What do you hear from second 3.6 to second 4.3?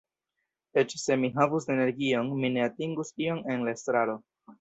la estraro.